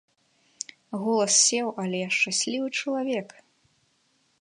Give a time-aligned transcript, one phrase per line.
[1.01, 3.29] Голас сеў, але я шчаслівы чалавек!